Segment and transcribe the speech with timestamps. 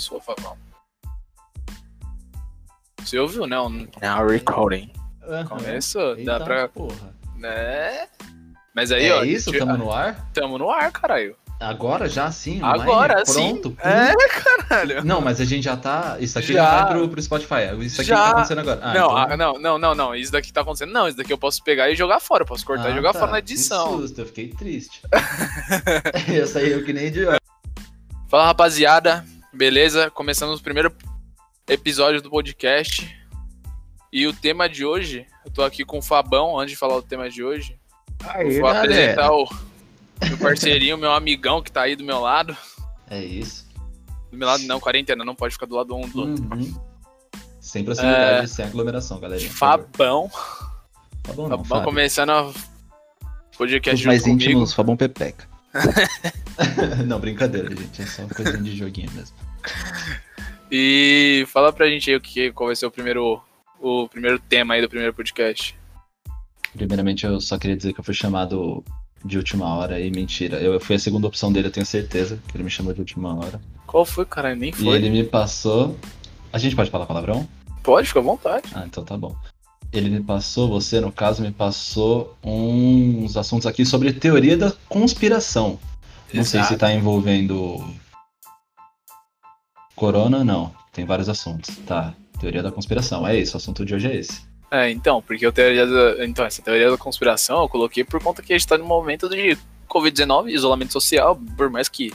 [0.00, 0.56] começou, Fabão.
[3.04, 3.68] Você ouviu, não?
[3.68, 4.90] Now recording.
[5.22, 5.44] Aham.
[5.46, 7.14] Começou, dá Eita, pra- Porra.
[7.36, 8.06] Né?
[8.74, 9.24] Mas aí, é ó.
[9.24, 9.50] isso?
[9.50, 10.30] tio- Tamo no ar?
[10.32, 11.36] Tamo no ar, caralho.
[11.58, 12.62] Agora já sim?
[12.62, 12.82] online?
[12.82, 13.56] Agora sim.
[13.60, 13.76] Pronto?
[13.82, 15.04] É, caralho.
[15.04, 16.16] Não, mas a gente já tá.
[16.18, 16.64] Isso aqui Já.
[16.64, 17.54] já vai pro, pro Spotify.
[17.80, 18.16] Isso aqui Já.
[18.16, 18.80] que tá acontecendo agora.
[18.82, 20.14] Ah, não, então- ah, não, não, não, não.
[20.14, 20.92] Isso daqui tá acontecendo.
[20.92, 22.42] Não, isso daqui eu posso pegar e jogar fora.
[22.44, 23.18] Eu posso cortar Ah, e jogar tá.
[23.18, 23.98] fora na Que edição.
[23.98, 25.02] susto, eu fiquei triste.
[26.32, 27.38] eu saí eu que nem idiota.
[28.28, 29.24] Fala, rapaziada.
[29.52, 30.10] Beleza?
[30.10, 30.92] Começamos o primeiro
[31.68, 33.16] episódio do podcast.
[34.12, 37.02] E o tema de hoje, eu tô aqui com o Fabão, antes de falar o
[37.02, 37.78] tema de hoje.
[38.24, 39.48] Aí, vou apresentar o
[40.28, 42.56] meu parceirinho, meu amigão que tá aí do meu lado.
[43.08, 43.68] É isso.
[44.30, 46.44] Do meu lado não, quarentena, não pode ficar do lado um do outro.
[46.52, 46.80] Uhum.
[47.60, 48.46] Sem proximidade, É.
[48.46, 49.38] sem aglomeração, favor.
[49.40, 50.30] Fabão.
[51.34, 51.84] Bom, não, Fabão Fábio.
[51.84, 52.52] começando a
[53.56, 54.42] podcast Os mais comigo.
[54.42, 55.48] íntimos, Fabão Pepeca.
[57.06, 58.02] não, brincadeira, gente.
[58.02, 59.36] É só uma coisinha de joguinho mesmo.
[60.72, 63.42] E fala pra gente aí o que, qual vai ser o primeiro,
[63.80, 65.74] o primeiro tema aí do primeiro podcast.
[66.76, 68.84] Primeiramente, eu só queria dizer que eu fui chamado
[69.24, 70.58] de última hora e mentira.
[70.60, 73.34] Eu fui a segunda opção dele, eu tenho certeza que ele me chamou de última
[73.34, 73.60] hora.
[73.84, 74.54] Qual foi, cara?
[74.54, 74.94] Nem E foi.
[74.96, 75.98] ele me passou.
[76.52, 77.48] A gente pode falar palavrão?
[77.82, 78.68] Pode, fica à vontade.
[78.72, 79.34] Ah, então tá bom.
[79.92, 85.80] Ele me passou, você no caso, me passou uns assuntos aqui sobre teoria da conspiração.
[86.32, 86.78] Não sei se Exato.
[86.78, 87.84] tá envolvendo.
[89.94, 90.74] Corona, não.
[90.92, 91.76] Tem vários assuntos.
[91.86, 92.14] Tá.
[92.38, 93.26] Teoria da conspiração.
[93.26, 94.50] É isso, o assunto de hoje é esse.
[94.70, 98.40] É, então, porque eu teoria da, então, essa teoria da conspiração eu coloquei por conta
[98.40, 99.58] que a gente tá num momento de
[99.88, 102.12] Covid-19, isolamento social, por mais que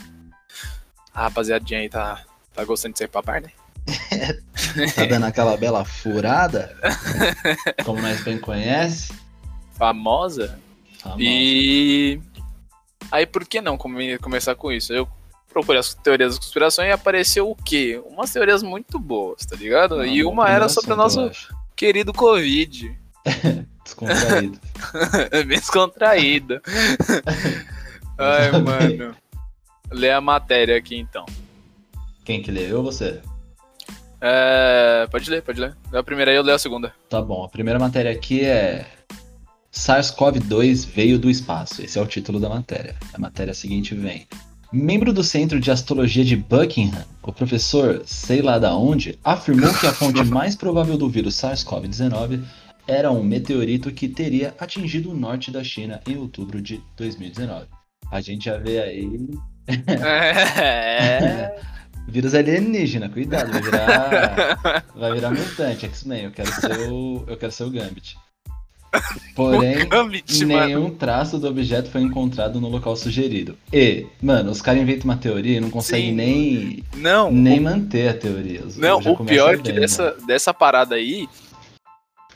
[1.14, 3.52] a rapaziadinha aí tá, tá gostando de ser papar, né?
[4.96, 6.76] Tá dando aquela bela furada?
[7.86, 9.14] Como nós bem conhece.
[9.74, 10.60] Famosa.
[11.00, 11.22] Famosa.
[11.22, 12.20] E
[13.12, 14.94] aí por que não come- começar com isso?
[14.94, 15.08] Eu
[15.50, 18.02] procurei as teorias da conspiração e apareceu o quê?
[18.06, 20.00] Umas teorias muito boas, tá ligado?
[20.00, 21.32] Ah, e uma era sobre o nosso
[21.76, 22.98] querido Covid.
[23.86, 24.60] Descontraído.
[25.48, 26.62] Bem descontraída.
[28.18, 29.16] Ai, mano.
[29.92, 31.26] Lê a matéria aqui então.
[32.24, 32.72] Quem que lê?
[32.72, 33.22] Eu ou você?
[34.20, 35.76] É, pode ler, pode ler.
[35.92, 36.94] Lê a primeira aí, eu leio a segunda.
[37.08, 38.88] Tá bom, a primeira matéria aqui é
[39.76, 41.82] SARS-CoV-2 veio do espaço.
[41.82, 42.96] Esse é o título da matéria.
[43.14, 44.26] A matéria seguinte vem.
[44.72, 49.86] Membro do Centro de Astrologia de Buckingham, o professor sei lá da onde, afirmou que
[49.86, 52.42] a fonte mais provável do vírus SARS-CoV-19
[52.88, 57.68] era um meteorito que teria atingido o norte da China em outubro de 2019.
[58.12, 59.30] A gente já vê aí
[59.68, 61.60] É.
[62.08, 67.52] vírus alienígena, cuidado, vai virar vai virar mutante, X-Men, eu quero ser o eu quero
[67.52, 68.16] ser o Gambit.
[69.36, 70.66] Porém, Gambit, mano.
[70.66, 73.58] nenhum traço do objeto foi encontrado no local sugerido.
[73.72, 76.16] E, mano, os caras inventam uma teoria e não conseguem Sim.
[76.16, 78.64] nem, Não, nem manter a teoria.
[78.66, 79.80] Os- Não, o pior é que bem, né?
[79.82, 80.28] dessa, mano.
[80.28, 81.28] dessa parada aí.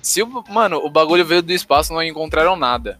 [0.01, 0.43] Se o.
[0.49, 2.99] Mano, o bagulho veio do espaço não encontraram nada.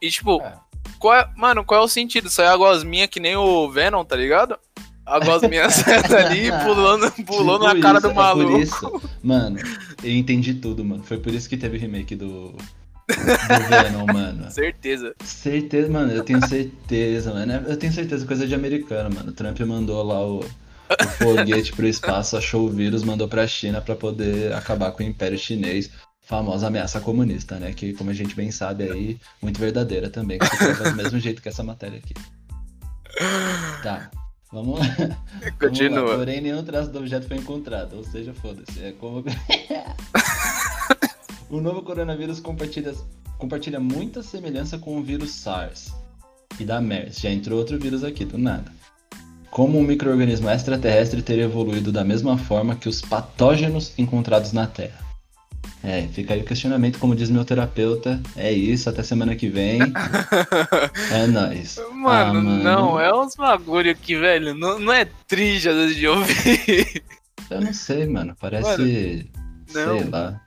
[0.00, 0.54] E tipo, É.
[0.98, 2.28] qual é, mano, qual é o sentido?
[2.30, 4.58] Sair a gosminha que nem o Venom, tá ligado?
[5.06, 8.52] A gosminha certa ali pulando, pulou Tipo na cara isso, do é maluco.
[8.52, 9.58] por isso, mano,
[10.02, 11.02] eu entendi tudo, mano.
[11.02, 12.56] Foi por isso que teve o remake do, do
[13.68, 14.50] Venom, mano.
[14.50, 15.14] Certeza.
[15.22, 17.52] Certeza, mano, eu tenho certeza, mano.
[17.52, 19.30] Eu tenho certeza, coisa de americano, mano.
[19.30, 23.82] O Trump mandou lá o, o foguete pro espaço, achou o vírus, mandou pra China
[23.82, 25.90] pra poder acabar com o Império Chinês.
[26.22, 27.74] Famosa ameaça comunista, né?
[27.74, 30.38] Que, como a gente bem sabe aí, muito verdadeira também.
[30.38, 32.14] Que se do mesmo jeito que essa matéria aqui.
[33.82, 34.10] Tá,
[34.54, 34.86] vamos lá.
[34.94, 35.16] Vamos lá.
[35.58, 36.16] Continua.
[36.16, 38.82] Porém, nenhum traço do objeto foi encontrado, ou seja, foda-se.
[38.82, 39.22] É como.
[41.50, 42.94] o novo coronavírus compartilha,
[43.36, 45.92] compartilha muita semelhança com o vírus SARS
[46.58, 47.20] e da MERS.
[47.20, 48.72] Já entrou outro vírus aqui, do nada.
[49.50, 55.03] Como um microorganismo extraterrestre teria evoluído da mesma forma que os patógenos encontrados na Terra?
[55.86, 58.18] É, fica aí o questionamento, como diz meu terapeuta.
[58.34, 59.80] É isso, até semana que vem.
[61.12, 61.78] É nóis.
[61.92, 62.62] Mano, Ah, mano.
[62.62, 64.54] não, é uns bagulho aqui, velho.
[64.54, 67.02] Não, não é triste às vezes de ouvir.
[67.50, 68.34] Eu não sei, mano.
[68.40, 68.66] Parece.
[68.66, 69.98] Mano, não.
[70.00, 70.40] sei lá.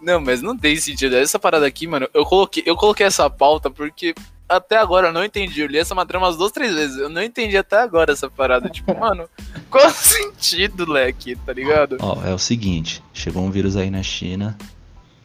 [0.00, 1.14] Não, mas não tem sentido.
[1.14, 4.14] Essa parada aqui, mano, eu coloquei, eu coloquei essa pauta porque
[4.50, 5.60] até agora eu não entendi.
[5.60, 6.96] Eu li essa matéria umas duas, três vezes.
[6.96, 8.68] Eu não entendi até agora essa parada.
[8.80, 9.28] Tipo, mano,
[9.70, 11.96] qual é o sentido, leque, tá ligado?
[12.00, 14.56] Ó, é o seguinte, chegou um vírus aí na China.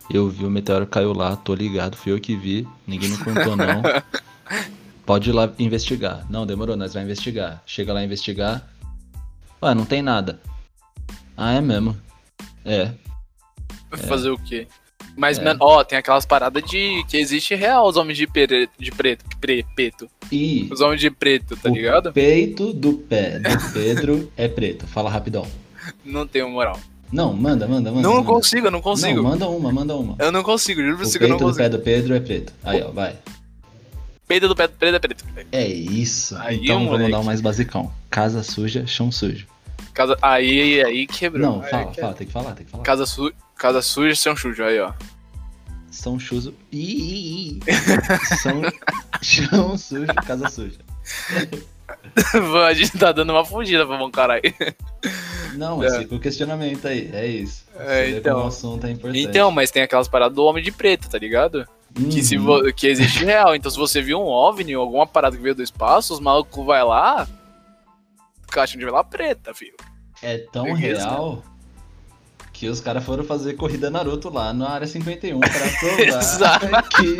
[0.10, 3.56] Eu vi o meteoro caiu lá, tô ligado, fui eu que vi, ninguém me contou
[3.56, 3.82] não.
[5.06, 6.26] Pode ir lá investigar.
[6.30, 7.62] Não, demorou, nós vamos investigar.
[7.66, 8.68] Chega lá investigar.
[9.62, 10.40] Ué, não tem nada.
[11.36, 11.96] Ah, é mesmo.
[12.64, 12.92] É.
[14.08, 14.68] Fazer o quê?
[15.18, 15.44] Mas, É.
[15.44, 19.24] mano, ó, tem aquelas paradas de que existe real os homens de, pere, de preto,
[19.40, 20.10] pre, preto.
[20.32, 22.12] E Os homens de preto, tá o ligado?
[22.12, 24.86] peito do pé do Pedro é preto.
[24.88, 25.48] Fala rapidão.
[26.04, 26.78] Não tenho moral.
[27.12, 28.02] Não, manda, manda, manda.
[28.08, 28.26] não manda.
[28.28, 29.22] consigo, eu não consigo.
[29.22, 30.16] Não, manda uma, manda uma.
[30.20, 31.78] Eu não consigo, juro pra O você que eu não peito do pé consigo.
[31.78, 32.54] do Pedro é preto.
[32.64, 33.16] Aí, ó, vai.
[34.28, 35.24] Peito do pé preto é preto.
[35.52, 36.36] É isso.
[36.40, 37.92] Aí, então vamos dar um mais basicão.
[38.10, 39.46] Casa suja, chão sujo.
[39.96, 40.16] Casa...
[40.22, 41.42] Aí, aí quebrou.
[41.42, 42.84] Não, Aí fala, que- fala, tem que falar, tem que falar.
[42.84, 43.34] Casa, su...
[43.58, 44.92] Casa suja, são chujo, aí, ó.
[45.90, 46.54] São chuso.
[46.72, 48.38] Ih, ih, ih.
[48.38, 48.62] São
[49.24, 50.80] chão sujo, casa suja.
[52.68, 54.42] a gente tá dando uma fugida pra bom caralho.
[55.56, 56.00] Não, mas É.
[56.00, 57.10] fica o questionamento aí.
[57.14, 57.64] É isso.
[57.80, 58.44] É, Você então.
[58.44, 59.20] o assunto é importante.
[59.24, 61.66] Então, mas tem aquelas paradas do homem de preto, tá ligado?
[62.12, 62.44] Que, se Uhum.
[62.44, 63.56] vo- que existe real.
[63.56, 66.66] Então, se você viu um OVNI ou alguma parada que veio do espaço, os malucos
[66.66, 67.26] vai lá,
[68.56, 69.76] caixa de vela preta, filho.
[70.22, 71.10] É tão Beleza.
[71.10, 71.44] real
[72.54, 76.68] que os caras foram fazer corrida Naruto lá na área 51 pra provar Exato.
[76.90, 77.18] que,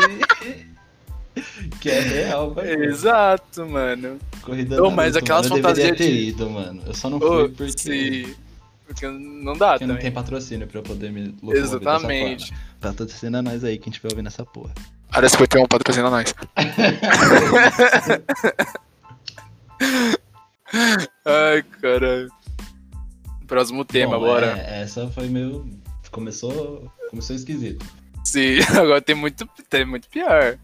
[1.82, 2.86] que é real, velho.
[2.86, 4.18] Exato, mano.
[4.42, 6.82] Corrida Ô, Naruto, mas aquelas mano, eu deveria fantasias ter de- ido, mano.
[6.86, 8.38] Eu só não fui porque, se-
[8.88, 10.04] Porque não dá porque não também.
[10.04, 12.54] tem patrocínio pra eu poder me Exatamente.
[12.80, 14.74] patrocina nós aí, quem estiver ouvindo essa porra.
[15.12, 16.34] Área 51 patrocina nós.
[21.26, 22.30] Ai, caralho.
[23.48, 24.58] Próximo tema, Bom, bora.
[24.58, 25.68] é, essa foi meio...
[26.12, 27.86] Começou, começou esquisito.
[28.24, 30.58] Sim, agora tem muito, tem muito pior.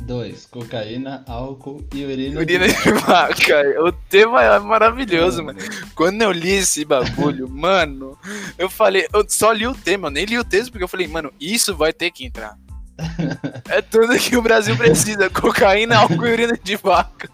[0.00, 2.40] Dois, cocaína, álcool e urina.
[2.40, 3.62] Urina de vaca.
[3.82, 5.72] O tema é maravilhoso, Mano, mano.
[5.94, 8.18] Quando eu li esse bagulho, mano,
[8.58, 11.06] eu falei, eu só li o tema, eu nem li o texto porque eu falei,
[11.06, 12.56] mano, isso vai ter que entrar.
[13.68, 17.30] É tudo que o Brasil precisa: cocaína, álcool e urina de vaca.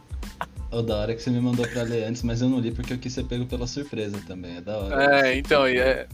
[0.70, 2.92] Ô, da hora que você me mandou pra ler antes, mas eu não li porque
[2.92, 4.56] eu quis ser pego pela surpresa também.
[4.58, 5.26] É da hora.
[5.28, 6.06] É, então, é,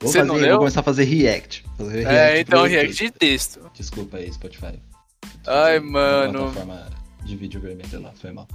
[0.00, 0.58] Vou, você fazer, não vou leu?
[0.58, 1.64] começar a fazer react.
[1.78, 3.12] Fazer é então, pro react YouTube.
[3.12, 3.70] de texto.
[3.74, 4.78] Desculpa aí, Spotify.
[5.46, 6.38] Ai, Uma mano.
[6.40, 6.86] plataforma
[7.24, 8.46] de vídeo vermelho lá, foi mal.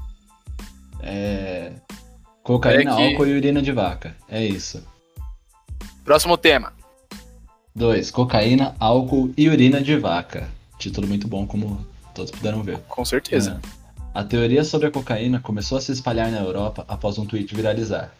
[1.02, 1.72] É.
[2.44, 4.16] Cocaína, É que- álcool e urina de vaca.
[4.30, 4.84] É isso.
[6.06, 6.74] Próximo tema.
[7.76, 10.50] Dois, cocaína, álcool e urina de vaca.
[10.78, 12.80] Título muito bom, como todos puderam ver.
[12.88, 13.60] Com certeza.
[13.64, 13.81] É.
[14.14, 18.12] A teoria sobre a cocaína começou a se espalhar na Europa após um tweet viralizar.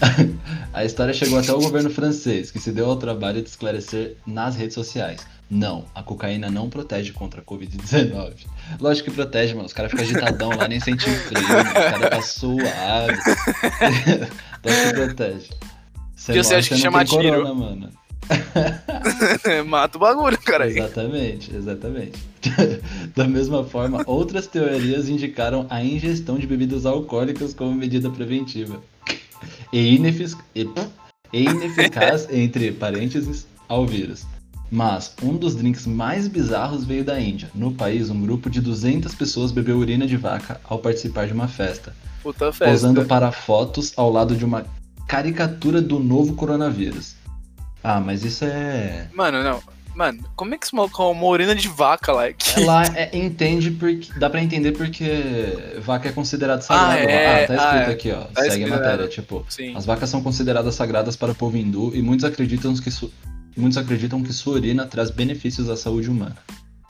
[0.72, 4.56] a história chegou até o governo francês, que se deu ao trabalho de esclarecer nas
[4.56, 5.20] redes sociais.
[5.48, 8.46] Não, a cocaína não protege contra a Covid-19.
[8.80, 9.66] Lógico que protege, mano.
[9.66, 11.68] Os caras ficam agitadão lá, nem sentem frio, mano.
[11.68, 13.18] Os caras tá suave.
[14.64, 15.50] Lógico que protege.
[16.16, 17.22] Você, você acha que chama tiro?
[17.22, 17.90] corona, mano.
[19.66, 20.64] Mata o bagulho, cara.
[20.64, 20.78] aí.
[20.78, 22.12] Exatamente, exatamente.
[23.14, 28.80] da mesma forma, outras teorias indicaram a ingestão de bebidas alcoólicas como medida preventiva.
[29.72, 30.36] E, inefic...
[30.54, 30.68] e-
[31.32, 34.24] e ineficaz, entre parênteses, ao vírus.
[34.70, 37.50] Mas um dos drinks mais bizarros veio da Índia.
[37.54, 41.46] No país, um grupo de 200 pessoas bebeu urina de vaca ao participar de uma
[41.48, 42.64] festa, Puta festa.
[42.72, 44.64] posando para fotos ao lado de uma
[45.06, 47.14] caricatura do novo coronavírus.
[47.82, 49.08] Ah, mas isso é.
[49.14, 49.60] Mano, não.
[49.94, 52.32] Mano, como é que maluco com uma urina de vaca lá?
[52.32, 52.60] Que...
[52.64, 54.08] Lá é, entende porque.
[54.18, 56.92] Dá pra entender porque vaca é considerado sagrado.
[56.92, 57.10] Ah, lá.
[57.10, 57.44] é?
[57.44, 57.92] ah tá escrito Ah, é.
[57.92, 58.20] aqui, ó.
[58.22, 59.04] Tá Segue escrito, a matéria.
[59.04, 59.08] é.
[59.08, 59.76] Tipo, Sim.
[59.76, 63.12] as vacas são consideradas sagradas para o povo hindu e muitos acreditam que, su...
[63.54, 66.36] muitos acreditam que sua urina traz benefícios à saúde humana.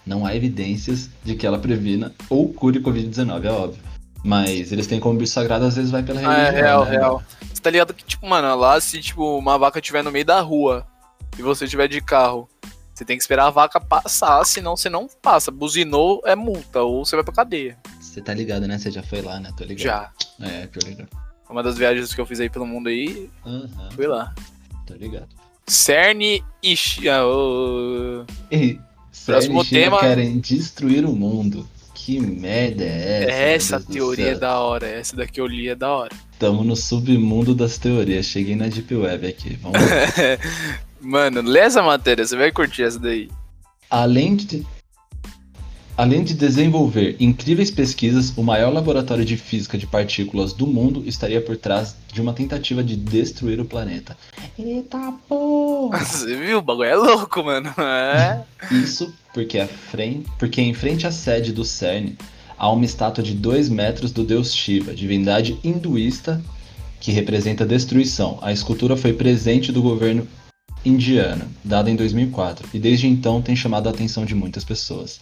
[0.06, 3.82] Não há evidências de que ela previna ou cure Covid-19, é óbvio.
[4.24, 6.46] Mas eles têm como bicho sagrado, às vezes vai pela Ah, religião.
[6.58, 7.22] é real, né, real.
[7.52, 10.40] Você tá ligado que, tipo, mano, lá se, tipo, uma vaca estiver no meio da
[10.40, 10.86] rua
[11.38, 12.48] e você estiver de carro,
[12.94, 15.50] você tem que esperar a vaca passar, senão você não passa.
[15.50, 17.76] Buzinou é multa, ou você vai pra cadeia.
[18.00, 18.78] Você tá ligado, né?
[18.78, 19.50] Você já foi lá, né?
[19.56, 19.82] Tô ligado.
[19.82, 20.10] Já.
[20.40, 21.08] É, tô ligado.
[21.50, 24.34] Uma das viagens que eu fiz aí pelo mundo aí, Aham, fui lá.
[24.86, 25.28] tô ligado.
[26.62, 26.76] E...
[26.76, 27.22] Chi- ah.
[28.50, 28.78] E
[29.26, 30.00] Próximo Série China tema.
[30.00, 31.68] querem destruir o mundo.
[32.04, 33.76] Que merda é essa?
[33.76, 36.10] Essa teoria é da hora, essa daqui eu li é da hora.
[36.36, 38.26] Tamo no submundo das teorias.
[38.26, 39.56] Cheguei na Deep Web aqui.
[39.62, 39.78] Vamos.
[41.00, 43.30] Mano, lê essa matéria, você vai curtir essa daí.
[43.88, 44.66] Além de.
[45.94, 51.40] Além de desenvolver incríveis pesquisas, o maior laboratório de física de partículas do mundo estaria
[51.40, 54.16] por trás de uma tentativa de destruir o planeta.
[54.58, 55.98] Eita porra!
[55.98, 56.58] Você viu?
[56.58, 57.74] O bagulho é louco, mano.
[57.78, 58.42] É.
[58.70, 62.16] Isso porque, a frente, porque em frente à sede do CERN
[62.56, 66.42] há uma estátua de 2 metros do deus Shiva, divindade hinduísta
[67.00, 68.38] que representa a destruição.
[68.40, 70.26] A escultura foi presente do governo
[70.84, 75.20] indiano, dada em 2004, e desde então tem chamado a atenção de muitas pessoas.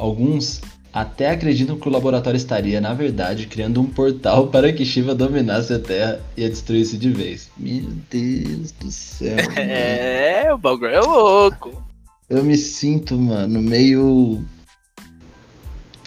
[0.00, 5.14] Alguns até acreditam que o laboratório estaria, na verdade, criando um portal para que Shiva
[5.14, 7.50] dominasse a Terra e a destruísse de vez.
[7.58, 9.36] Meu Deus do céu.
[9.46, 9.58] mano.
[9.58, 11.84] É, o bagulho é louco.
[12.30, 14.42] Eu me sinto, mano, meio.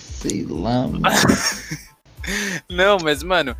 [0.01, 1.01] Sei lá, mano.
[2.67, 3.55] Não, mas, mano.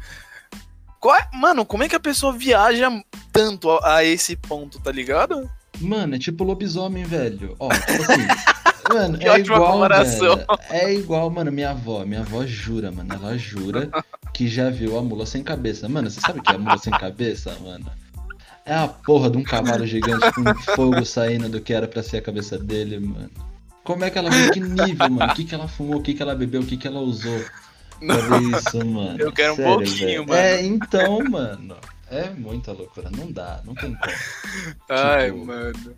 [1.00, 2.90] qual é- Mano, como é que a pessoa viaja
[3.32, 5.48] tanto a, a esse ponto, tá ligado?
[5.80, 7.56] Mano, é tipo lobisomem, velho.
[7.60, 8.28] Ó, tipo assim.
[8.94, 10.36] Mano, Que é ótima igual, comparação.
[10.36, 10.48] velho.
[10.70, 12.06] É igual, mano, minha avó.
[12.06, 13.14] Minha avó jura, mano.
[13.14, 13.90] Ela jura
[14.34, 15.88] que já viu a mula sem cabeça.
[15.90, 17.86] Mano, você sabe o que é a mula sem cabeça, mano?
[18.66, 22.18] É a porra de um cavalo gigante com fogo saindo do que era pra ser
[22.18, 23.30] a cabeça dele, mano.
[23.84, 24.52] Como é que ela viu?
[24.52, 25.32] Que nível, mano?
[25.32, 25.98] O que, que ela fumou?
[25.98, 26.62] O que, que ela bebeu?
[26.62, 27.44] O que, que ela usou?
[28.00, 29.18] Ver isso, mano.
[29.20, 30.28] Eu quero um Sério, pouquinho, velho.
[30.28, 30.40] mano.
[30.42, 31.76] É, então, mano.
[32.10, 33.10] É muita loucura.
[33.12, 34.14] Não dá, não tem como.
[34.90, 35.96] Ai, Tipo, mano.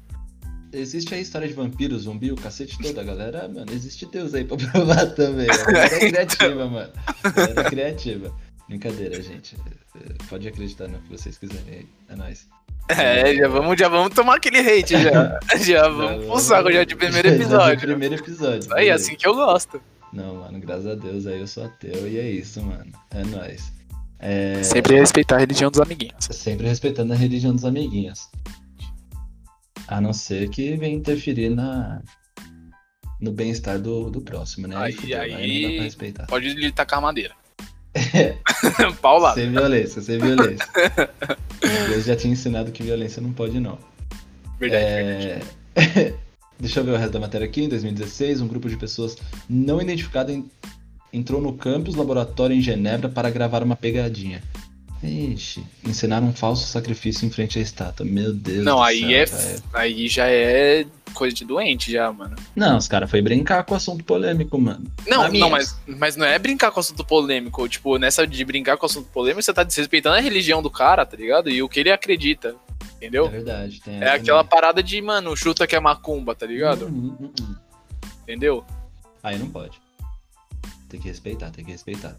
[0.77, 3.47] Existe a história de vampiro, zumbi, o cacete toda, galera.
[3.47, 5.47] Mano, existe Deus aí pra provar também.
[5.49, 6.91] A galera é criativa, mano.
[7.23, 8.33] A galera é criativa.
[8.67, 9.55] Brincadeira, gente.
[10.29, 11.85] Pode acreditar no que vocês quiserem aí.
[12.09, 12.47] É nóis.
[12.89, 15.39] É, já vamos, já vamos tomar aquele hate já.
[15.57, 17.79] Já vamos pro saco já de primeiro Já de episódio.
[17.79, 18.73] primeiro episódio.
[18.73, 18.95] Aí, beleza.
[19.03, 19.81] assim que eu gosto.
[20.13, 22.91] Não, mano, graças a Deus aí eu sou ateu e é isso, mano.
[23.11, 23.71] É nóis.
[24.19, 24.61] É...
[24.63, 26.27] Sempre respeitar a religião dos amiguinhos.
[26.31, 28.29] Sempre respeitando a religião dos amiguinhos.
[29.87, 32.01] A não ser que venha interferir na...
[33.21, 34.75] no bem-estar do, do próximo, né?
[34.77, 36.25] Aí- aí- não dá pra respeitar.
[36.27, 37.33] Pode lhe tacar madeira.
[39.01, 39.33] Pau lá.
[39.33, 40.67] Sem violência, sem violência.
[41.89, 43.77] Deus já tinha ensinado que violência não pode, não.
[44.59, 45.45] Verdade, verdade.
[45.75, 46.13] É...
[46.59, 47.63] Deixa eu ver o resto da matéria aqui.
[47.63, 49.17] Em 2016, um grupo de pessoas
[49.49, 50.49] não identificado en-
[51.11, 54.41] entrou no campus laboratório em Genebra para gravar uma pegadinha.
[55.03, 58.05] Ixi, ensinaram um falso sacrifício em frente à estátua.
[58.05, 59.59] Meu Deus Não, do aí céu, é.
[59.79, 62.35] Aí já é coisa de doente, já, mano.
[62.55, 64.85] Não, os caras foi brincar com o assunto polêmico, mano.
[65.07, 65.43] Não, Na minha.
[65.43, 67.67] não, mas, mas não é brincar com assunto polêmico.
[67.69, 71.15] Tipo, nessa de brincar com assunto polêmico, você tá desrespeitando a religião do cara, tá
[71.15, 71.49] ligado?
[71.49, 72.55] E o que ele acredita.
[72.79, 73.29] É Entendeu?
[73.29, 73.81] verdade.
[73.81, 74.49] Tem É aquela também.
[74.49, 76.87] parada de, mano, chuta que é macumba, tá ligado?
[76.87, 77.55] Hum, hum, hum.
[78.23, 78.65] Entendeu?
[79.21, 79.79] Aí não pode.
[80.89, 82.15] Tem que respeitar, tem que respeitar.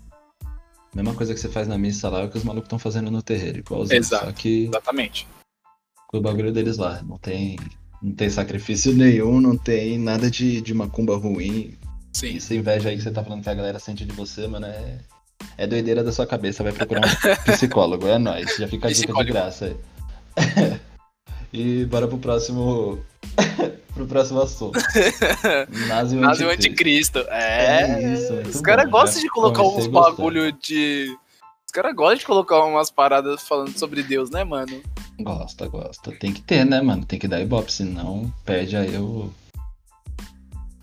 [0.96, 3.10] Mesma coisa que você faz na missa lá é o que os malucos estão fazendo
[3.10, 3.98] no terreiro, igualzinho.
[3.98, 4.24] Exato.
[4.24, 5.28] Só que Exatamente.
[6.08, 7.02] com o bagulho deles lá.
[7.02, 7.58] Não tem,
[8.02, 11.76] não tem sacrifício nenhum, não tem nada de, de macumba ruim.
[12.14, 12.38] Sim.
[12.38, 14.98] Essa inveja aí que você tá falando que a galera sente de você, mano, é,
[15.58, 16.62] é doideira da sua cabeça.
[16.62, 17.12] Vai procurar um
[17.52, 18.56] psicólogo, é nóis.
[18.56, 20.80] Já fica a dica de graça aí.
[21.52, 23.04] e bora pro próximo.
[23.96, 24.78] pro próximo assunto.
[25.88, 27.20] Nazi o anticristo.
[27.28, 28.02] É.
[28.02, 31.16] É isso, Os caras gostam de colocar uns bagulho de.
[31.64, 34.82] Os caras gostam de colocar umas paradas falando sobre Deus, né, mano?
[35.18, 36.12] Gosta, gosta.
[36.12, 37.04] Tem que ter, né, mano?
[37.04, 39.32] Tem que dar ibope, senão perde aí o.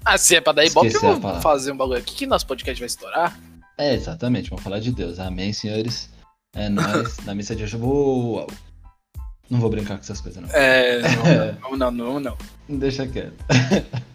[0.03, 2.25] Ah, se é pra dar ibope, eu Esqueci a vou fazer um bagulho aqui que
[2.25, 3.39] nosso podcast vai estourar.
[3.77, 5.20] É, exatamente, vamos falar de Deus.
[5.20, 6.10] Amém, senhores.
[6.53, 7.17] É nóis.
[7.25, 8.48] Na missa de hoje eu vou.
[9.50, 10.50] Não vou brincar com essas coisas, não.
[10.51, 11.01] É.
[11.62, 12.38] Não, não, não, não.
[12.69, 13.33] Deixa quieto.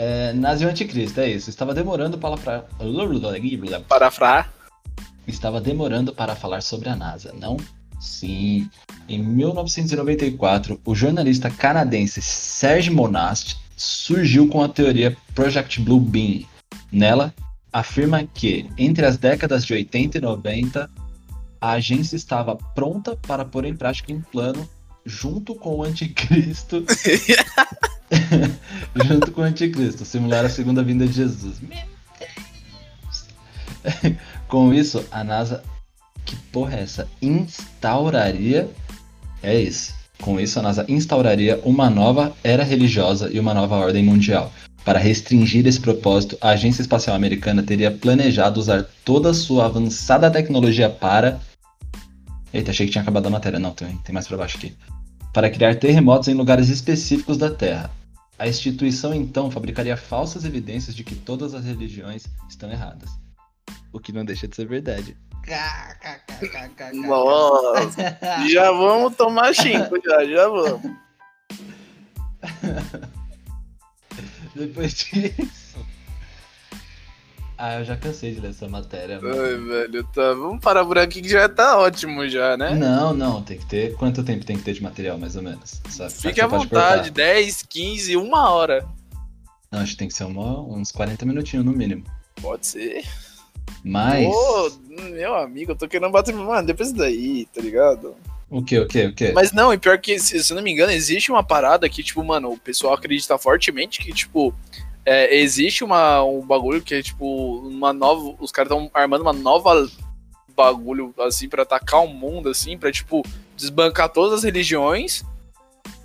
[0.00, 1.50] É, Nazi o Anticristo, é isso.
[1.50, 2.64] Estava demorando para.
[3.80, 4.52] Parafrar.
[5.26, 7.56] Estava demorando para falar sobre a NASA, não?
[7.98, 8.70] Sim.
[9.08, 16.44] Em 1994, o jornalista canadense Serge Monast surgiu com a teoria Project Blue Beam.
[16.92, 17.34] Nela,
[17.72, 20.88] afirma que, entre as décadas de 80 e 90,
[21.60, 24.68] a agência estava pronta para pôr em prática um plano
[25.04, 26.84] junto com o anticristo.
[29.06, 31.60] junto com o anticristo, simular a segunda vinda de Jesus.
[34.46, 35.62] Com isso, a NASA.
[36.24, 37.08] Que porra é essa?
[37.22, 38.68] Instauraria.
[39.42, 39.94] É isso.
[40.20, 44.52] Com isso, a NASA instauraria uma nova era religiosa e uma nova ordem mundial.
[44.84, 50.30] Para restringir esse propósito, a Agência Espacial Americana teria planejado usar toda a sua avançada
[50.30, 51.40] tecnologia para.
[52.58, 53.60] Eita, achei que tinha acabado a matéria.
[53.60, 54.76] Não, tem, tem mais pra baixo aqui.
[55.32, 57.88] Para criar terremotos em lugares específicos da Terra.
[58.36, 63.10] A instituição então fabricaria falsas evidências de que todas as religiões estão erradas.
[63.92, 65.16] O que não deixa de ser verdade.
[66.92, 68.18] Nossa.
[68.50, 70.90] Já vamos tomar cinco, já, já vamos.
[74.56, 75.67] Depois disso.
[77.60, 79.20] Ah, eu já cansei de ler essa matéria.
[79.20, 79.34] mano.
[79.42, 80.32] Ai, velho, tá.
[80.32, 82.74] Vamos parar por aqui que já tá ótimo já, né?
[82.76, 83.94] Não, não, tem que ter.
[83.96, 85.80] Quanto tempo tem que ter de material, mais ou menos?
[85.90, 87.10] Só- Fique à vontade, cortar.
[87.10, 88.86] 10, 15, uma hora.
[89.72, 92.04] Não, acho que tem que ser uma- uns 40 minutinhos no mínimo.
[92.40, 93.04] Pode ser.
[93.82, 94.26] Mas.
[94.28, 94.70] Ô,
[95.10, 96.32] meu amigo, eu tô querendo bater.
[96.34, 98.14] Mano, depois daí, tá ligado?
[98.48, 99.32] O que, o que, o que?
[99.32, 102.02] Mas não, e pior que, se, se eu não me engano, existe uma parada que,
[102.02, 104.54] tipo, mano, o pessoal acredita fortemente que, tipo,
[105.08, 108.36] é, existe uma, um bagulho que é, tipo, uma nova.
[108.38, 109.88] Os caras estão armando uma nova
[110.54, 113.24] bagulho, assim, pra atacar o mundo, assim, pra, tipo,
[113.56, 115.24] desbancar todas as religiões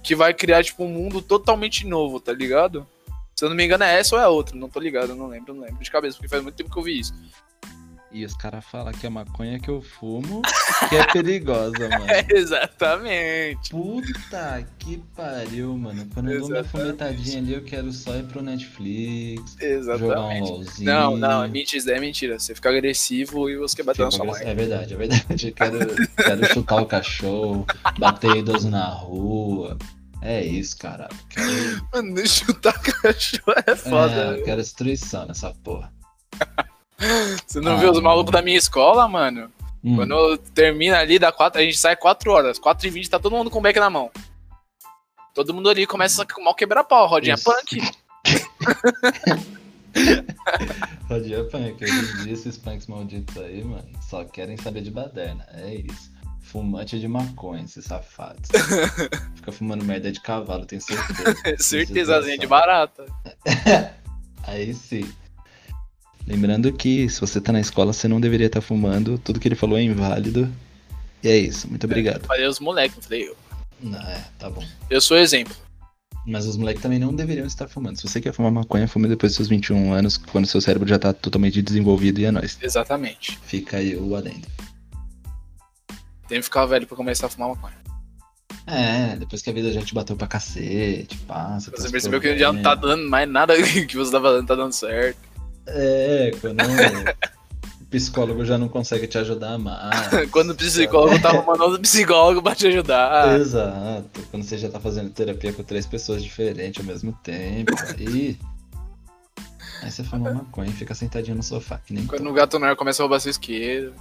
[0.02, 2.88] que vai criar, tipo, um mundo totalmente novo, tá ligado?
[3.36, 5.54] Se eu não me engano, é essa ou é outra, não tô ligado, não lembro,
[5.54, 7.14] não lembro de cabeça, porque faz muito tempo que eu vi isso.
[8.14, 10.44] E os caras falam que a maconha que eu fumo
[10.88, 12.06] que é perigosa, mano.
[12.30, 13.72] Exatamente.
[13.72, 16.08] Puta que pariu, mano.
[16.14, 16.86] Quando eu dou minha Exatamente.
[17.00, 20.50] fumetadinha ali, eu quero só ir pro Netflix, jogar um Exatamente.
[20.52, 20.92] LOLzinho.
[20.92, 22.38] Não, não, é mentira, é mentira.
[22.38, 24.52] Você fica agressivo e você quer bater na Fico sua agressi- mãe.
[24.52, 25.48] É verdade, é verdade.
[25.48, 25.80] Eu quero,
[26.16, 27.66] quero chutar o cachorro,
[27.98, 29.76] bater idoso na rua.
[30.22, 31.10] É isso, cara.
[31.30, 34.14] Quero, Mano, chutar cachorro é foda.
[34.14, 35.92] é, eu quero destruição nessa porra.
[37.46, 38.08] Você não Ah, viu os mano.
[38.10, 39.52] malucos da minha escola, mano?
[39.84, 42.58] Hum, Quando termina ali, dá quatro, a gente sai 4 horas.
[42.58, 44.10] 4 e 20 tá todo mundo com o beck na mão.
[45.34, 47.44] Todo mundo ali começa a mal quebrar pau, rodinha Isso.
[47.46, 47.82] punk.
[51.10, 51.84] Rodinha punk.
[51.84, 55.46] Hoje em dia esses punks malditos aí, mano, só querem saber de baderna.
[55.54, 56.12] É isso.
[56.42, 58.50] Fumante de maconha, esses safados.
[59.36, 61.58] Fica fumando merda de cavalo, tenho certeza.
[61.62, 63.06] Certezazinha de barata.
[64.44, 65.10] Aí sim.
[66.26, 69.18] Lembrando que se você tá na escola, você não deveria estar fumando.
[69.18, 70.50] Tudo que ele falou é inválido.
[71.22, 71.70] E é isso.
[71.70, 72.26] Muito obrigado.
[72.26, 73.38] Falei os moleques, não falei eu.
[73.82, 74.64] Não, é, tá bom.
[74.90, 75.56] Eu sou exemplo.
[76.26, 77.98] Mas os moleques também não deveriam estar fumando.
[77.98, 80.98] Se você quer fumar maconha, fume depois dos seus 21 anos, quando seu cérebro já
[80.98, 82.58] tá totalmente desenvolvido e é nóis.
[82.62, 83.38] Exatamente.
[83.44, 84.48] Fica aí o adendo.
[86.30, 87.84] Tem que ficar velho pra começar a fumar maconha.
[88.66, 91.70] É, depois que a vida já te bateu pra cacete, passa.
[91.72, 93.00] Você percebeu que já não tá problemas.
[93.00, 95.33] dando mais nada que você tá fazendo, tá dando certo.
[95.66, 100.08] É, quando o psicólogo já não consegue te ajudar mais.
[100.32, 103.40] Quando o psicólogo tá arrumando outro psicólogo pra te ajudar.
[103.40, 104.20] Exato.
[104.32, 107.72] Quando você já tá fazendo terapia com três pessoas diferentes ao mesmo tempo.
[107.98, 108.38] Aí.
[109.84, 112.76] Aí você fuma maconha e fica sentadinho no sofá, que nem Quando o gato noiar
[112.76, 113.94] começa a roubar seu isqueiro.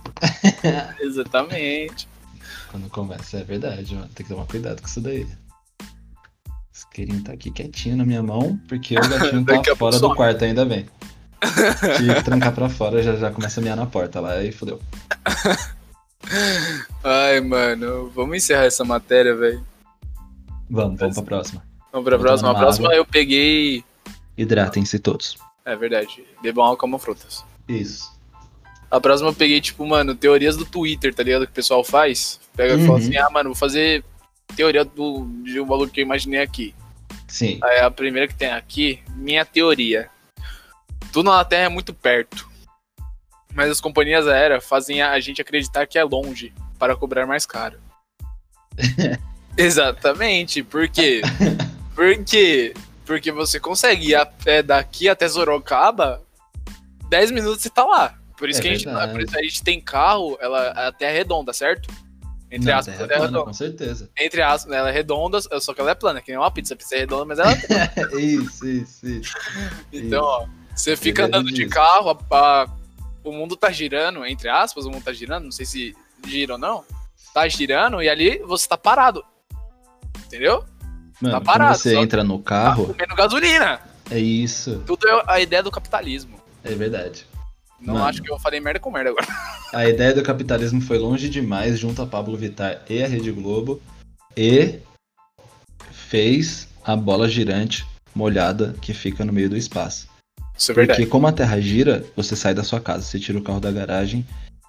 [1.00, 2.08] Exatamente.
[2.70, 3.38] quando começa.
[3.38, 4.08] É verdade, mano.
[4.14, 5.24] Tem que tomar cuidado com isso daí.
[5.24, 10.44] O isqueirinho tá aqui quietinho na minha mão, porque o gatinho tá fora do quarto,
[10.44, 10.86] ainda bem.
[11.42, 14.80] Que trancar pra fora, já, já começa a miar na porta lá e fodeu.
[17.02, 19.64] Ai, mano, vamos encerrar essa matéria, velho.
[20.70, 21.62] Vamos, vamos pra próxima.
[21.92, 22.50] Vamos pra Vou próxima.
[22.50, 22.96] A próxima água.
[22.96, 23.84] eu peguei.
[24.38, 25.36] Hidratem-se todos.
[25.64, 26.24] É verdade.
[26.42, 27.44] Bebam álcool como frutas.
[27.68, 28.10] Isso.
[28.90, 31.44] A próxima eu peguei, tipo, mano, teorias do Twitter, tá ligado?
[31.46, 32.40] Que o pessoal faz.
[32.56, 33.04] Pega e fala Uhum.
[33.04, 34.04] assim, ah, mano, vou fazer
[34.54, 36.74] teoria do, de um valor que eu imaginei aqui.
[37.26, 37.58] Sim.
[37.62, 40.08] Aí a primeira que tem aqui, minha teoria.
[41.12, 42.50] Tudo na Terra é muito perto.
[43.54, 47.78] Mas as companhias aéreas fazem a gente acreditar que é longe para cobrar mais caro.
[49.56, 50.62] Exatamente.
[50.62, 51.20] Por quê?
[51.94, 52.72] Por quê?
[53.04, 56.22] Porque você consegue ir a pé daqui até Sorocaba,
[57.08, 58.14] 10 minutos e tá lá.
[58.38, 59.12] Por isso, É que a gente, verdade.
[59.12, 61.88] por isso a gente tem carro, ela, a terra é redonda, certo?
[62.50, 63.44] Entre Não, aspas, terra a terra é plana, redonda.
[63.46, 64.10] com certeza.
[64.18, 66.74] Entre aspas, ela é redonda, só que ela é plana, que nem uma pizza.
[66.74, 69.34] A pizza é redonda, mas ela é isso, isso, isso.
[69.92, 72.66] Então, ó, você fica andando de carro, a- a-
[73.24, 76.58] o mundo tá girando, entre aspas, o mundo tá girando, não sei se gira ou
[76.58, 76.84] não.
[77.32, 79.24] Tá girando e ali você tá parado.
[80.26, 80.64] Entendeu?
[81.20, 83.80] Mano, Tá parado, você entra no Tá carro, comendo gasolina.
[84.10, 84.82] é isso.
[84.86, 86.40] Tudo é a ideia do capitalismo.
[86.64, 87.26] É verdade.
[87.80, 88.06] Não Mano.
[88.06, 89.26] acho que eu falei merda com merda agora.
[89.72, 93.80] A ideia do capitalismo foi longe demais junto a Pablo Vittar e a Rede Globo
[94.36, 94.78] e
[95.90, 100.08] fez a bola girante molhada que fica no meio do espaço.
[100.56, 101.06] Isso é Porque verdade.
[101.06, 104.26] como a Terra gira, você sai da sua casa, você tira o carro da garagem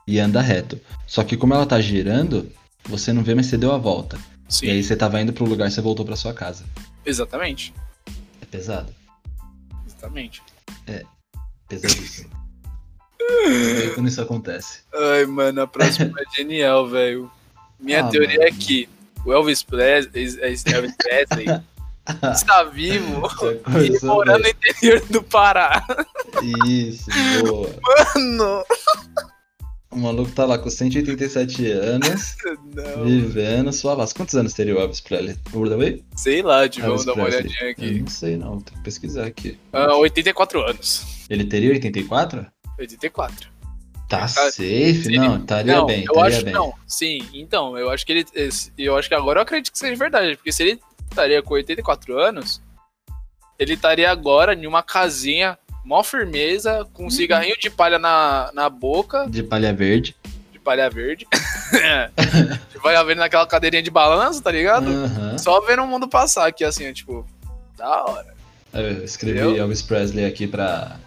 [0.08, 0.80] e anda reto.
[1.08, 2.52] Só que como ela tá girando,
[2.86, 4.18] você não vê, mas você deu a volta.
[4.50, 6.64] Sim, E aí você tava indo pro lugar, você voltou pra sua casa.
[7.06, 7.74] exatamente.
[8.42, 8.94] É pesado.
[9.86, 10.42] Exatamente.
[11.68, 12.30] Pesadíssimo.
[13.22, 14.80] e aí quando isso acontece?
[14.94, 17.32] Ai, mano, a próxima é genial, velho.
[17.80, 18.50] Minha Ah, teoria mano.
[18.50, 18.88] é que
[19.26, 20.64] o Elvis Presley, Elvis
[20.98, 21.46] Presley
[22.34, 23.22] está vivo
[24.02, 25.86] e morando no interior do Pará.
[26.68, 27.06] Isso,
[27.46, 27.70] boa.
[28.16, 28.64] Mano,
[29.92, 32.36] O maluco tá lá com 187 anos,
[32.76, 33.06] não.
[33.06, 34.16] vivendo suavaço.
[34.16, 35.36] Quantos anos teria o Elvis Presley?
[35.52, 36.04] Presley?
[36.16, 38.00] Sei lá, tipo, vamos dar uma olhadinha Eu aqui.
[38.00, 39.58] não sei não, tem que pesquisar aqui.
[39.72, 41.06] Ah, 84 anos.
[41.30, 42.46] Ele teria 84?
[42.80, 43.54] 84.
[44.10, 45.04] Tá Tá- safe?
[45.04, 46.54] seria- Não, estaria não, bem, eu acho bem.
[46.54, 46.74] não.
[46.88, 48.26] Sim, então, eu acho que ele.
[48.78, 50.80] Eu acho que agora eu acredito que seja verdade, porque se ele
[51.14, 52.62] estaria com 84 anos,
[53.58, 56.86] ele estaria agora em uma casinha, mó firmeza, Uhum.
[56.94, 60.16] com um cigarrinho de palha na, na boca, De palha verde.
[60.52, 61.28] de palha verde.
[62.72, 64.90] de palha verde naquela cadeirinha de balanço, tá ligado?
[64.90, 65.38] Aham.
[65.38, 67.26] Só vendo o mundo passar aqui, assim, tipo,
[67.78, 68.34] da hora.
[68.74, 69.58] Eu escrevi Entendeu?
[69.64, 70.98] Elvis Presley aqui pra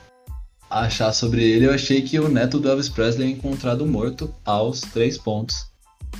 [0.70, 1.66] achar sobre ele.
[1.66, 5.66] Eu achei que o neto do Elvis Presley é encontrado morto aos três pontos.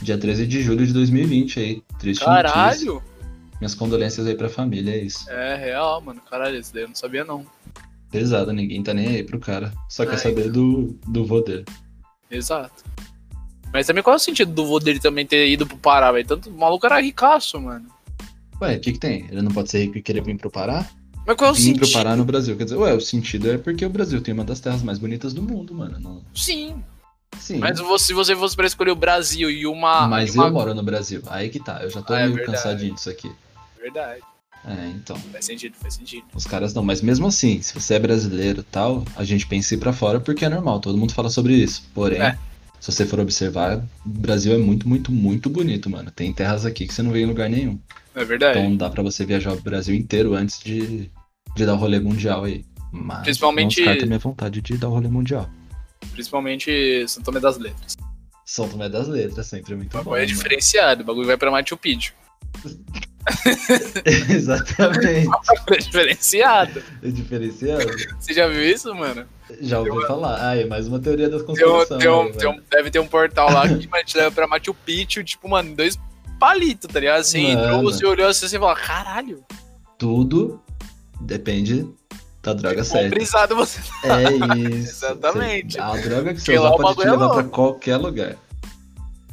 [0.03, 1.83] Dia 13 de julho de 2020 aí.
[1.99, 3.01] Triste notícia.
[3.61, 5.29] Minhas condolências aí pra família, é isso.
[5.31, 6.21] É real, mano.
[6.31, 7.47] Caralho, isso daí eu não sabia não.
[8.11, 9.73] Pesado, ninguém tá nem aí pro cara.
[9.89, 11.65] Só quer Ai, saber do, do vô dele.
[12.31, 12.85] Exato.
[13.73, 16.27] Mas também qual é o sentido do vô dele também ter ido pro Pará, velho?
[16.27, 17.87] Tanto o maluco era ricaço, mano.
[18.61, 19.27] Ué, o que que tem?
[19.31, 20.87] Ele não pode ser rico e querer vir pro Pará?
[21.27, 21.81] Mas qual é o Vir sentido?
[21.81, 22.57] pro Pará no Brasil.
[22.57, 25.35] Quer dizer, ué, o sentido é porque o Brasil tem uma das terras mais bonitas
[25.35, 25.99] do mundo, mano.
[25.99, 26.23] Não...
[26.35, 26.83] Sim.
[27.39, 27.59] Sim.
[27.59, 30.07] Mas se você fosse pra escolher o Brasil e uma.
[30.07, 30.47] Mas e uma...
[30.47, 31.21] eu moro no Brasil.
[31.27, 31.83] Aí que tá.
[31.83, 32.57] Eu já tô Ah, é meio verdade.
[32.57, 33.31] cansadinho disso aqui.
[33.93, 34.21] Verdade.
[34.65, 35.17] É, então.
[35.31, 36.25] Faz sentido, faz sentido.
[36.35, 36.83] Os caras não.
[36.83, 39.93] Mas mesmo assim, se você é brasileiro e tal, a gente pensa em ir pra
[39.93, 40.81] fora porque é normal.
[40.81, 41.89] Todo mundo fala sobre isso.
[41.95, 42.37] Porém, É.
[42.81, 46.11] se você for observar, o Brasil é muito, muito, muito bonito, mano.
[46.11, 47.79] Tem terras aqui que você não vê em lugar nenhum.
[48.15, 48.59] É verdade.
[48.59, 51.11] Então dá pra você viajar o Brasil inteiro antes de,
[51.55, 52.65] de dar o rolê mundial aí.
[52.91, 55.49] Mas Principalmente- não descarta minha vontade de dar o rolê mundial.
[56.13, 57.97] Principalmente São Tomé das Letras.
[58.45, 59.99] São Tomé das Letras, sempre O muito bom.
[59.99, 60.35] bagulho é mano.
[60.35, 62.13] diferenciado, o bagulho vai pra Machu Picchu.
[64.31, 65.29] Exatamente.
[65.71, 66.83] É diferenciado.
[67.03, 67.85] É diferenciado.
[68.19, 69.27] Você já viu isso, mano?
[69.61, 70.39] Já ouvi falar.
[70.51, 71.91] Ah, é mais uma teoria das conspirações.
[71.91, 75.23] um- tem um- deve ter um portal lá que mano, te leva pra Machu Picchu,
[75.25, 75.99] tipo, mano, dois
[76.39, 77.21] palitos, tá ligado?
[77.21, 79.43] Assim, entrou, você olhou assim e fala, caralho,
[79.99, 80.61] Tudo
[81.21, 81.87] depende
[82.43, 83.09] da droga quão certa.
[83.09, 84.31] brisado você É
[84.69, 85.05] isso.
[85.05, 85.81] Exatamente.
[85.81, 87.51] A droga que você usar pode te é levar pra louco.
[87.51, 88.37] qualquer lugar.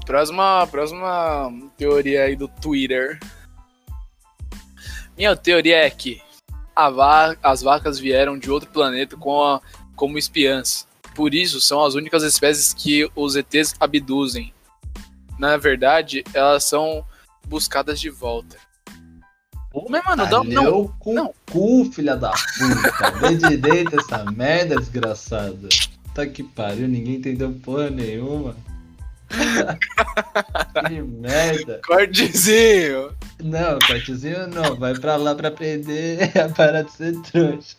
[0.06, 3.17] Próxima, próxima teoria aí do Twitter.
[5.17, 6.21] Minha teoria é que
[6.76, 9.62] a va- as vacas vieram de outro planeta com a-
[9.95, 10.88] como espiãs.
[11.15, 14.52] Por isso, são as únicas espécies que os ETs abduzem.
[15.38, 17.06] Na verdade, elas são
[17.47, 18.58] buscadas de volta.
[19.89, 21.34] Mas, mano, dá, não, com não.
[21.52, 23.12] cu, filha da puta.
[23.19, 25.67] Vê direito essa merda, desgraçada.
[26.13, 28.56] Tá que pariu, ninguém entendeu porra nenhuma.
[30.88, 31.82] que merda.
[31.86, 33.12] cortezinho.
[33.43, 34.75] Não, cortezinho não.
[34.75, 37.75] Vai pra lá pra aprender a parar de ser trouxa.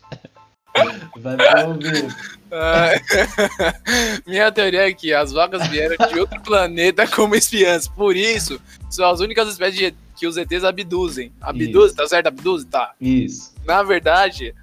[1.17, 2.15] Vai pra ouvir.
[2.53, 2.91] Ah,
[4.27, 7.89] Minha teoria é que as vacas vieram de outro planeta como espiãs.
[7.89, 11.33] Por isso, são as únicas espécies que os ETs abduzem.
[11.41, 11.97] Abduzem, Isso.
[11.97, 12.27] tá certo?
[12.27, 12.93] Abduzem, tá.
[13.01, 13.55] Isso.
[13.65, 14.55] Na verdade,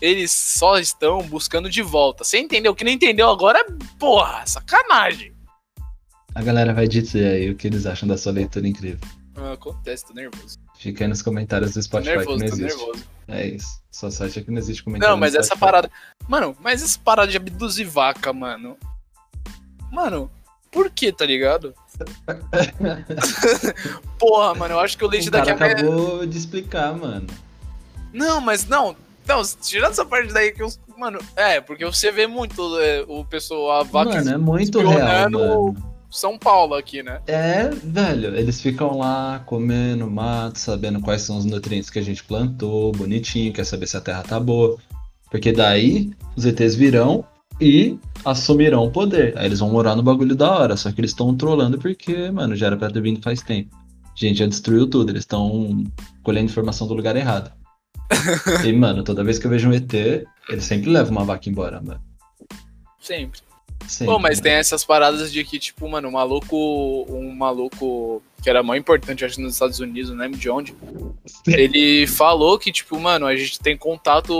[0.00, 2.24] eles só estão buscando de volta.
[2.24, 2.72] Você entendeu?
[2.72, 3.66] O que não entendeu agora é,
[3.98, 5.32] porra, sacanagem.
[6.34, 8.98] A galera vai dizer aí o que eles acham da sua leitura incrível.
[9.52, 10.58] Acontece, tô nervoso.
[10.76, 12.78] Fica aí nos comentários do Tô Spotify que nervoso, não tô existe.
[12.78, 13.04] nervoso.
[13.28, 13.82] É isso.
[13.90, 15.12] Sorte é que não existe comentário.
[15.12, 15.90] Não, mas essa parada.
[16.28, 18.76] Mano, mas essa parada de abduzir vaca, mano.
[19.90, 20.30] Mano,
[20.70, 21.74] por que, tá ligado?
[24.18, 27.26] Porra, mano, eu acho que o leite o daqui cara a acabou de explicar, mano.
[28.12, 28.96] Não, mas não.
[29.26, 30.70] Não, tirando essa parte daí que eu.
[30.98, 35.30] Mano, é, porque você vê muito é, o pessoal, a vaca Mano, é muito real,
[35.30, 35.93] mano.
[36.14, 37.20] São Paulo aqui, né?
[37.26, 42.22] É, velho, eles ficam lá comendo mato, sabendo quais são os nutrientes que a gente
[42.22, 44.78] plantou, bonitinho, quer saber se a terra tá boa.
[45.28, 47.24] Porque daí os ETs virão
[47.60, 49.36] e assumirão o poder.
[49.36, 52.54] Aí eles vão morar no bagulho da hora, só que eles estão trolando porque, mano,
[52.54, 53.74] já era pra ter vindo faz tempo.
[53.74, 55.84] A gente já destruiu tudo, eles estão
[56.22, 57.50] colhendo informação do lugar errado.
[58.64, 61.80] e, mano, toda vez que eu vejo um ET, eles sempre levam uma vaca embora,
[61.82, 62.00] mano.
[63.00, 63.40] Sempre.
[63.88, 67.06] Sempre, Pô, mas tem essas paradas de que, tipo, mano, um maluco.
[67.08, 70.74] Um maluco que era mais importante, acho, nos Estados Unidos, não lembro de onde.
[71.46, 74.34] Ele falou que, tipo, mano, a gente tem contato,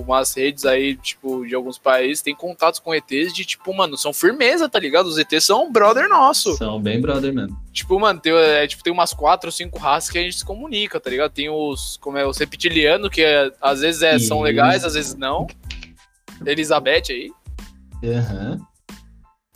[0.00, 4.10] umas redes aí, tipo, de alguns países, tem contatos com ETs de, tipo, mano, são
[4.10, 5.04] firmeza, tá ligado?
[5.04, 6.56] Os ETs são brother nosso.
[6.56, 7.54] São bem brother mesmo.
[7.74, 10.44] Tipo, mano, tem, é, tipo, tem umas quatro ou cinco raças que a gente se
[10.46, 11.30] comunica, tá ligado?
[11.32, 15.14] Tem os, como é, os reptilianos, que é, às vezes é, são legais, às vezes
[15.14, 15.46] não.
[16.46, 17.30] Elizabeth aí.
[18.02, 18.71] Aham.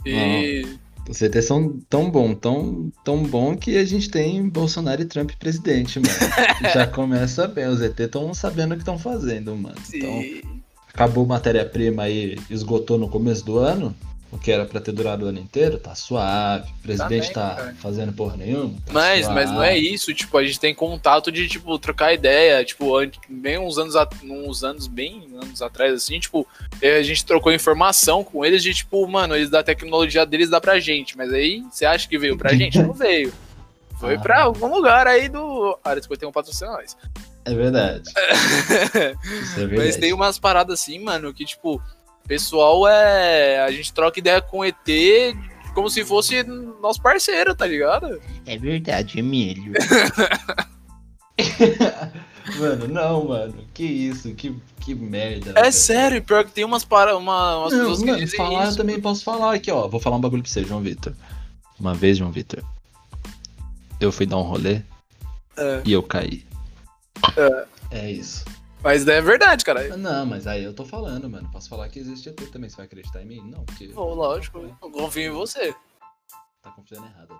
[0.07, 0.87] E.
[1.09, 5.31] Os ETs são tão bom, tão, tão bom que a gente tem Bolsonaro e Trump
[5.39, 6.15] presidente, mano.
[6.75, 9.77] Já começa bem, os ETs estão sabendo o que estão fazendo, mano.
[9.93, 10.53] Então,
[10.93, 13.95] acabou matéria-prima aí, esgotou no começo do ano,
[14.33, 16.69] o que era pra ter durado o ano inteiro, tá suave.
[16.81, 18.75] O presidente bem, tá, fazendo porra nenhuma.
[18.85, 19.95] tá Mas, mas não é suave.
[19.95, 22.93] isso, tipo, a gente tem contato de, tipo, trocar ideia, tipo,
[23.29, 26.47] bem uns anos, uns anos, bem anos atrás, assim, tipo,
[26.83, 30.61] eh, a gente trocou informação com eles de, tipo, mano, eles da tecnologia deles dá
[30.61, 32.79] pra gente, mas aí, você acha que veio pra gente?
[32.83, 33.33] Não veio.
[33.99, 34.21] Foi Ah.
[34.21, 35.79] pra algum lugar aí do...
[35.83, 36.95] Área 51 patrocina nós.
[37.47, 38.03] É verdade.
[39.25, 39.77] Isso é verdade.
[39.77, 41.81] Mas tem umas paradas assim, mano, que, tipo,
[42.27, 43.61] pessoal é...
[43.65, 44.77] A gente troca ideia com ET
[45.75, 46.43] como se fosse
[46.81, 48.21] nosso parceiro, tá ligado?
[48.47, 49.75] É verdade, Emílio.
[52.59, 53.55] mano, não, mano.
[53.75, 55.51] Que isso, que, que merda.
[55.51, 55.73] É velho.
[55.73, 58.69] sério, pior que tem umas, para, uma, umas Não, pessoas que mano, dizem falar eu
[58.69, 58.77] isso.
[58.79, 59.87] também posso falar aqui, ó.
[59.87, 61.13] Vou falar um bagulho pra você, João Vitor.
[61.79, 62.63] Uma vez, João Vitor,
[64.01, 64.81] eu fui dar um rolê
[65.57, 65.83] É.
[65.85, 66.45] e eu caí.
[67.91, 68.45] É isso.
[68.87, 69.97] Mas é verdade, cara.
[69.97, 71.51] Não, mas aí eu tô falando, mano.
[71.51, 72.71] Posso falar que existe ET também.
[72.71, 73.51] Você vai acreditar em mim?
[73.51, 75.75] Não, porque Pô, lógico, eu confio em você.
[76.63, 77.37] tá confiando errado.